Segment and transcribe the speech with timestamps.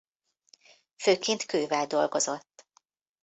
[0.95, 2.65] Főként kővel dolgozott.